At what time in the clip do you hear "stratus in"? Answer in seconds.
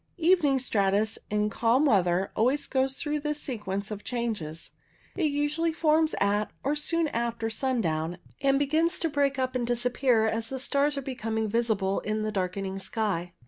0.57-1.51